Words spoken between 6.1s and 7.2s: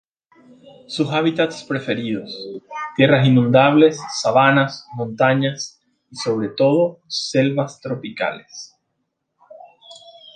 sobre todo,